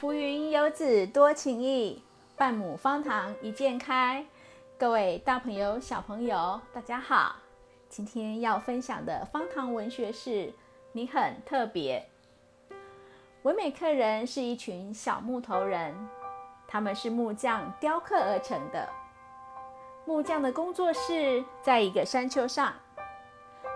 [0.00, 2.00] 浮云游子多情意，
[2.36, 4.24] 半亩方塘一鉴开。
[4.78, 7.34] 各位大朋友、小朋友，大家好！
[7.88, 10.30] 今天要分享的方塘文学是
[10.92, 12.08] 《你很特别》。
[13.42, 15.92] 唯美客人是一群小木头人，
[16.68, 18.88] 他们是木匠雕刻而成的。
[20.04, 22.72] 木匠的工作室在一个山丘上，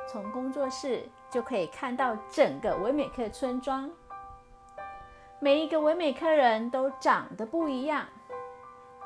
[0.07, 3.91] 从工作室就可以看到整个唯美客村庄。
[5.43, 8.07] 每一个唯美客人都长得不一样，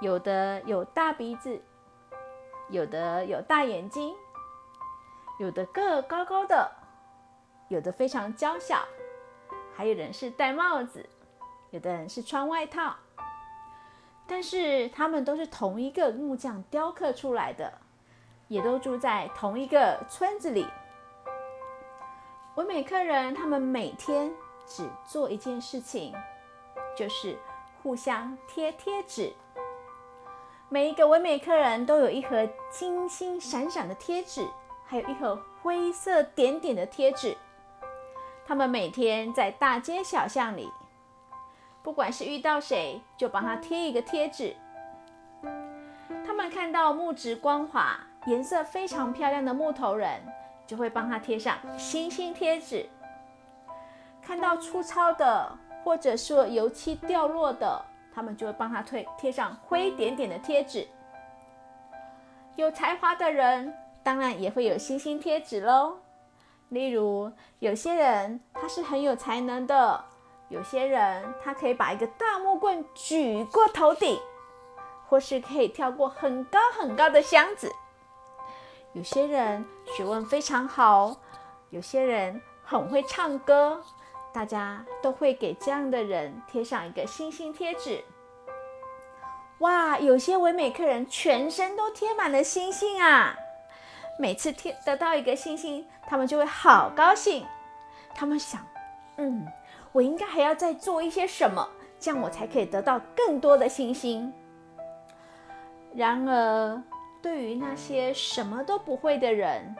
[0.00, 1.62] 有的有大鼻子，
[2.68, 4.14] 有的有大眼睛，
[5.38, 6.70] 有的个高高的，
[7.68, 8.84] 有的非常娇小，
[9.74, 11.08] 还有人是戴帽子，
[11.70, 12.94] 有的人是穿外套。
[14.26, 17.72] 但是他们都是同一个木匠雕刻出来的，
[18.48, 20.66] 也都住在同一个村子里。
[22.56, 24.30] 唯美客人他们每天。
[24.66, 26.14] 只做一件事情，
[26.96, 27.38] 就是
[27.82, 29.32] 互相贴贴纸。
[30.68, 34.46] 每一个唯美客人都有一盒金星闪闪的贴纸，
[34.84, 37.36] 还有一盒灰色点点的贴纸。
[38.44, 40.68] 他们每天在大街小巷里，
[41.82, 44.56] 不管是遇到谁，就帮他贴一个贴纸。
[46.24, 50.20] 他们看到木质光滑、颜色非常漂亮的木头人，
[50.66, 52.88] 就会帮他贴上星星贴纸。
[54.26, 57.80] 看到粗糙的，或者说油漆掉落的，
[58.12, 60.84] 他们就会帮他贴贴上灰点点的贴纸。
[62.56, 65.98] 有才华的人当然也会有星星贴纸喽。
[66.70, 70.04] 例如，有些人他是很有才能的，
[70.48, 74.18] 有些人他可以把一个大木棍举过头顶，
[75.08, 77.70] 或是可以跳过很高很高的箱子。
[78.92, 79.64] 有些人
[79.96, 81.14] 学问非常好，
[81.70, 83.80] 有些人很会唱歌。
[84.36, 88.04] 大家都会给这样的人贴上一个星星贴纸。
[89.60, 93.34] 哇，有些唯美客人全身都贴满了星星啊！
[94.18, 97.46] 每次贴得到一个星星，他们就会好高兴。
[98.14, 98.60] 他们想，
[99.16, 99.46] 嗯，
[99.92, 101.66] 我应该还要再做一些什么，
[101.98, 104.30] 这样我才可以得到更多的星星。
[105.94, 106.82] 然而，
[107.22, 109.74] 对于那些什么都不会的人，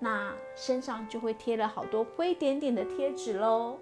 [0.00, 3.78] 那身上就会贴了好多灰点点的贴纸喽。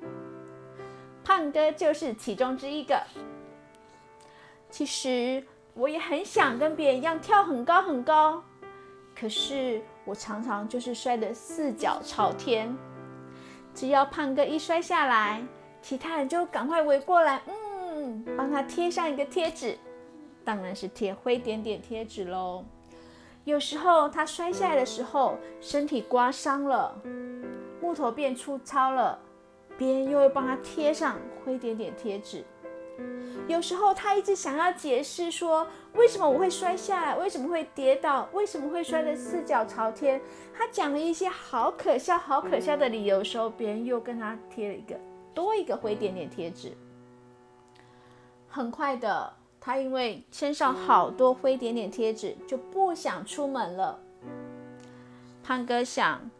[1.24, 3.00] 胖哥就是其中之一个。
[4.68, 5.42] 其实
[5.74, 8.42] 我也很想跟别人一样跳很高很高，
[9.14, 12.76] 可是我常常就是摔得四脚朝天。
[13.74, 15.40] 只要胖哥一摔下来，
[15.80, 19.78] 其他人就赶快围过来，嗯，帮他贴上一个贴纸，
[20.44, 22.64] 当然是贴灰点点贴纸喽。
[23.48, 26.94] 有时候他摔下来的时候，身体刮伤了，
[27.80, 29.18] 木头变粗糙了，
[29.78, 32.44] 别人又会帮他贴上灰点点贴纸。
[33.46, 40.20] 有时候他一直想要解释说，为什么我会摔下来，为什么会跌倒，为什么会摔得四脚朝天。
[40.52, 44.94] 他讲了一些好可笑、好可笑的理由时候，别人又跟他贴了一个
[45.32, 46.76] 多一个灰点点贴纸。
[48.46, 49.37] 很快的。
[49.60, 53.98] 他因为身上好多灰点点贴纸，就不想出门了。
[55.42, 56.30] 胖哥想，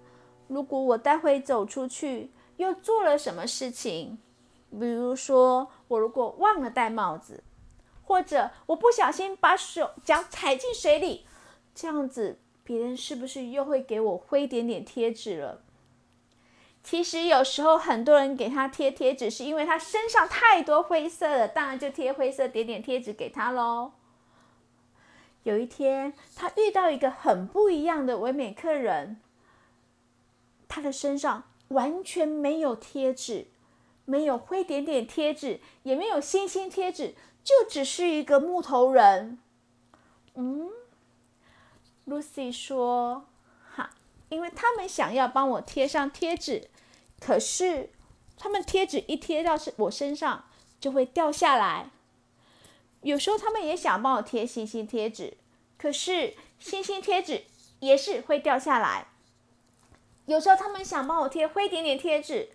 [0.46, 4.18] 如果我待会走出去，又做了什么事情，
[4.70, 7.42] 比如说我如果忘了戴帽子，
[8.02, 11.26] 或者我不小心把手脚踩进水里，
[11.74, 15.62] 这样子别人是不是又会给我灰点点贴纸了？
[16.90, 23.92] 其实有时候很多人给他贴贴纸，是因为他身上太多灰色了，当然就贴灰色点点贴纸给他喽。
[25.42, 29.20] 有一天，他遇到一个很不一样的唯美客人，
[30.66, 33.48] 他的身上完全没有贴纸，
[34.06, 39.38] 没有灰点点贴纸，也没有星星贴纸，就只是一个木头人。
[40.36, 40.70] 嗯
[42.06, 43.26] ，Lucy 说：“，
[44.28, 46.68] 因为他们想要帮我贴上贴纸。”
[47.20, 47.90] 可是，
[48.36, 50.44] 他们贴纸一贴到身我身上
[50.78, 51.90] 就会掉下来。
[53.02, 55.36] 有时候他们也想帮我贴星星贴纸，
[55.76, 57.44] 可是星星贴纸
[57.80, 59.08] 也是会掉下来。
[60.26, 62.50] 有时候他们想帮我贴灰点点贴纸，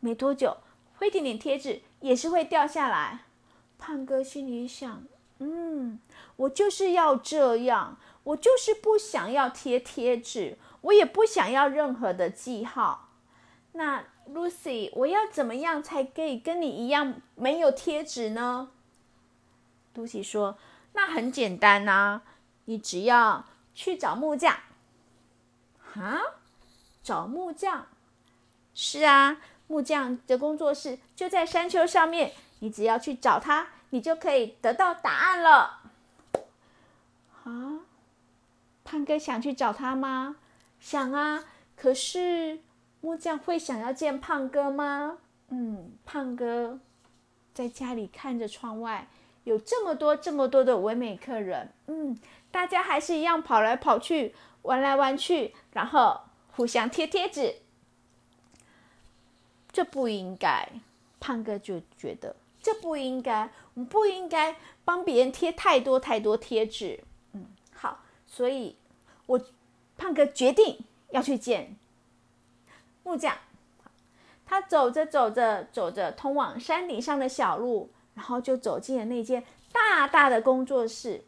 [0.00, 0.58] 没多久
[0.98, 3.24] 灰点点贴纸也是会掉下来。
[3.78, 5.04] 胖哥心里想：
[5.38, 6.00] 嗯，
[6.36, 13.08] 我就是要这样，我就是不想要贴贴纸，我也不想要任何的记号。
[13.72, 18.70] 那 Lucy，我要怎么样才可以跟你一样没有贴纸呢
[19.94, 20.58] ？Lucy 说
[20.94, 22.22] ：“那很简单呐，
[22.64, 23.44] 你只要
[23.74, 24.56] 去找木匠。”
[25.94, 26.20] 哈，
[27.02, 27.86] 找木匠？
[28.74, 35.80] 是啊，木匠的工作室就在山丘上面，你只要去找他，你就可以得到答案了。
[37.44, 37.80] 啊，
[38.84, 40.36] 胖哥想去找他吗？
[40.86, 41.44] 想啊。
[41.74, 42.60] 可是
[43.00, 45.18] 木匠会想要见胖哥吗？
[45.48, 46.78] 嗯，胖哥
[47.52, 49.08] 在家里看着窗外，
[49.42, 51.72] 有这么多这么多的唯美客人。
[51.88, 52.16] 嗯，
[52.52, 56.20] 大家还是一样跑来跑去，玩来玩去，然后
[56.52, 57.56] 互相贴贴纸。
[59.72, 60.68] 这不应该，
[61.18, 67.02] 胖哥就觉得这不应该，我们不应该帮别人贴太多太多贴纸。
[67.32, 67.44] 嗯，
[67.74, 68.76] 好，所以
[69.26, 69.40] 我
[69.96, 70.78] 胖哥决定
[71.10, 71.76] 要去见
[73.02, 73.36] 木匠。
[74.44, 81.24] 他走着走着走着，通往山顶上的小路，然后就走进了那间大大的工作室。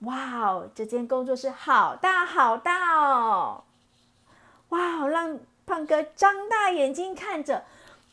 [0.00, 3.64] 哇哦，这间工作室好大好大哦！
[4.70, 5.40] 哇哦，让。
[5.66, 7.64] 胖哥张大眼睛看着，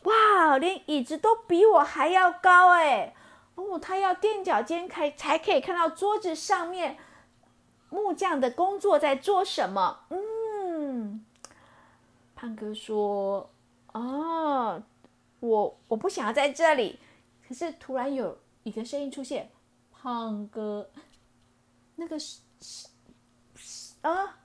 [0.03, 3.13] 哇，连椅子都比我还要高哎！
[3.55, 6.97] 哦，他要垫脚尖开才可以看到桌子上面
[7.91, 10.05] 木匠的工作在做什么。
[10.09, 11.23] 嗯，
[12.33, 13.47] 胖哥说
[13.93, 14.81] ：“哦，
[15.41, 16.99] 我我不想要在这里。”
[17.47, 19.51] 可是突然有一个声音出现，
[19.91, 20.89] 胖哥，
[21.97, 24.37] 那个是是啊，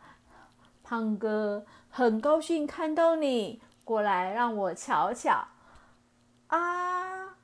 [0.83, 1.65] 胖哥。
[1.89, 5.47] 很高兴看到你过来，让我瞧瞧。
[6.49, 7.37] 啊，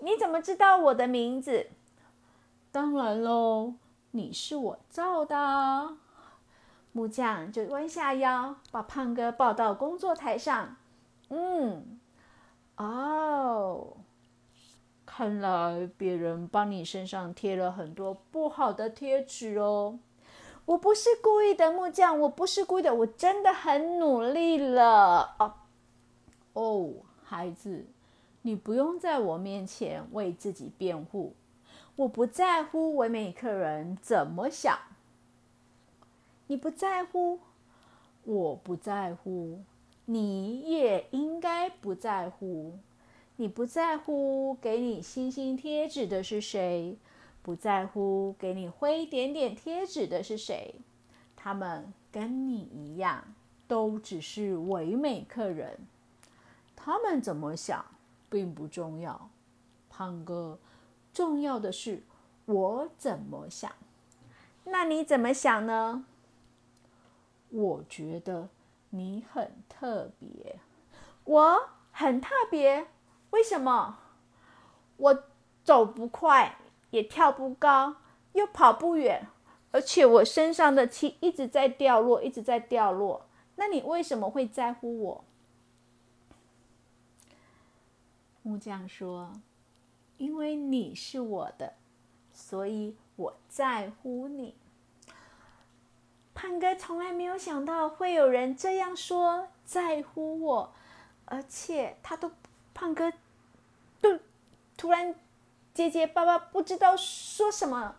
[0.00, 1.66] 你怎么知道我的名字？
[2.70, 3.74] 当然喽，
[4.12, 5.96] 你是我造的。
[6.92, 10.76] 木匠就弯下腰，把胖哥抱到工作台上。
[11.28, 12.00] 嗯，
[12.76, 13.98] 哦，
[15.04, 19.98] 看来别人帮你身上贴了很多不好的贴纸哦。
[20.64, 25.34] 我不是故意的，木匠，我不是故意的，我真的很努力了。
[25.38, 25.54] 哦，
[26.54, 27.86] 哦，孩子，
[28.42, 31.34] 你不用在我面前为自己辩护，
[31.98, 34.78] 我不在乎唯美客人怎么想。
[36.46, 37.40] 你不在乎，
[38.22, 39.64] 我不在乎，
[40.04, 42.78] 你也应该不在乎。
[43.34, 46.96] 你不在乎给你星星贴纸的是谁？
[47.42, 50.76] 不在乎给你灰点点贴纸的是谁？
[51.34, 53.24] 他们跟你一样，
[53.66, 55.76] 都只是唯美客人。
[56.76, 57.84] 他们怎么想
[58.30, 59.28] 并不重要，
[59.90, 60.60] 胖哥，
[61.18, 62.04] 重要的是
[62.44, 63.72] 我怎么想。
[64.66, 66.04] 那你怎么想呢？
[67.48, 68.48] 我觉得
[68.90, 70.60] 你很特别。
[71.24, 72.86] 我很特别？
[73.30, 73.98] 为什么？
[74.98, 75.24] 我
[75.64, 76.56] 走不快。
[76.90, 77.96] 也跳不高，
[78.34, 79.26] 又跑不远，
[79.72, 83.26] 而且我身上的气一直在掉落，一直在掉落。
[83.56, 85.24] 那你为什么会在乎我？
[88.42, 89.32] 木匠说
[90.18, 91.72] ：“因为你是我的，
[92.32, 94.54] 所以我在乎你。”
[96.34, 100.72] 胖哥从来没有想到会有人这样说，在乎我，
[101.24, 102.30] 而且他都
[102.74, 103.12] 胖哥，
[104.00, 104.18] 都
[104.76, 105.14] 突然。
[105.74, 107.94] 结结巴巴，不知道说什么。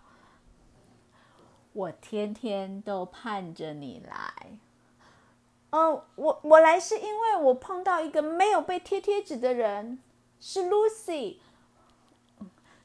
[1.71, 4.59] 我天天都盼着你来。
[5.69, 9.97] 嗯，我我来是因为我碰到一个没有被贴贴纸的人，
[10.41, 11.37] 是 Lucy。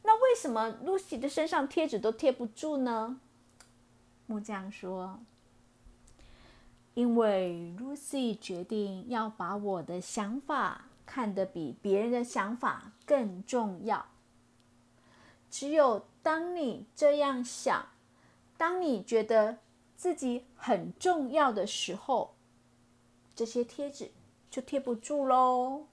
[0.06, 3.18] 那为什么 Lucy 的身上贴纸都贴不住呢？
[4.26, 5.18] 木匠说
[6.94, 14.06] ：“因为 Lucy 决定要把我的想法看得比别人的想法更重要。”
[15.50, 17.88] 只有当你这样想，
[18.56, 19.58] 当你觉得
[19.96, 22.34] 自己很重要的时候，
[23.34, 24.10] 这些贴纸
[24.50, 25.86] 就贴不住喽。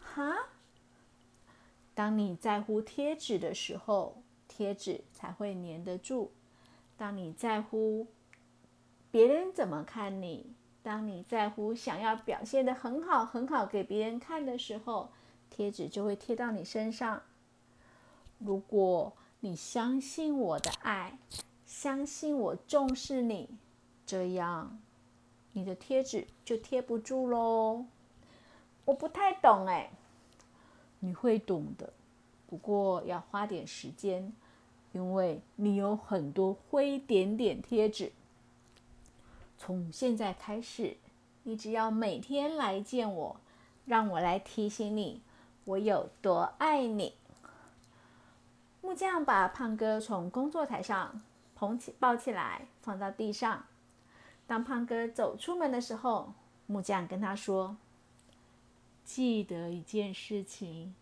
[0.00, 0.48] 哈？
[1.96, 6.30] 当你在乎贴纸的时候，贴纸才会粘得住；
[6.96, 8.06] 当你在乎
[9.10, 15.10] 别人怎么看你，当你在乎想要表现的很好很好给别人看的时候。
[15.48, 17.22] 贴纸就会贴到你身上。
[18.38, 21.18] 如果你相信我的爱，
[21.64, 23.48] 相信我重视你，
[24.04, 24.78] 这样
[25.52, 27.86] 你的贴纸就贴不住喽。
[28.84, 29.92] 我不太懂哎，
[31.06, 31.92] 你会懂的，
[32.48, 34.32] 不过要花点时间，
[34.90, 38.10] 因为你有很多灰点点贴纸。
[39.56, 40.96] 从现在开始，
[41.44, 43.36] 你只要每天来见我，
[43.84, 45.22] 让我来提醒你。
[45.64, 47.14] 我有多爱你？
[48.80, 51.22] 木匠把胖哥从工作台上
[51.54, 53.64] 捧起、抱起来，放到地上。
[54.46, 56.32] 当胖哥走出门的时候，
[56.66, 57.76] 木匠跟他说
[59.06, 60.92] ：“记得一件事情：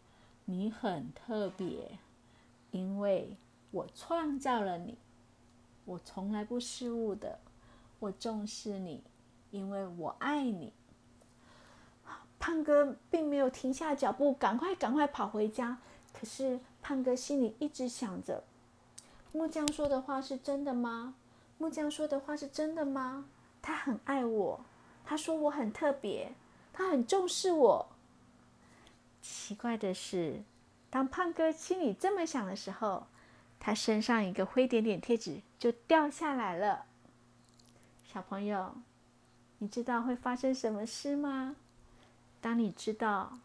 [0.44, 1.98] 你很特别，
[2.70, 3.34] 因为
[3.70, 4.98] 我创造了你。
[5.86, 7.38] 我从来不失误的，
[7.98, 9.02] 我重视你，
[9.50, 10.74] 因为我爱你。
[12.38, 15.78] 胖哥并没有停下脚步，赶快赶快跑回家。
[16.12, 18.44] 可是胖哥心里一直想着：
[19.32, 21.14] 木匠说的话是真的吗？
[21.56, 23.24] 木匠说的话是真的吗？
[23.62, 24.60] 他很爱我，
[25.06, 26.34] 他说我很特别，
[26.70, 27.86] 他很重视我。
[29.24, 30.42] 奇怪的是，
[30.90, 33.06] 当胖哥心里这么想的时候，
[33.58, 36.84] 他身上一个灰点点贴纸就掉下来了。
[38.04, 38.74] 小朋友，
[39.58, 41.56] 你知道会发生什么事吗？
[42.42, 43.38] 当你知道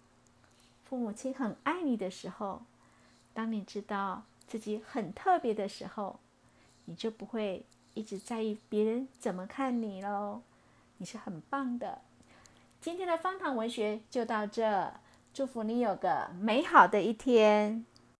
[0.83, 2.63] 父母亲很爱你的时候，
[3.33, 6.19] 当你知道自己很特别的时候，
[6.83, 10.41] 你就不会一直在意别人怎么看你喽。
[10.97, 12.01] 你是很棒的。
[12.81, 14.93] 今天的方糖文学就到这，
[15.39, 17.85] 祝福你有个美好的一天。